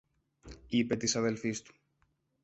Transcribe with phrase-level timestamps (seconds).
[0.67, 1.73] είπε της αδελφής του.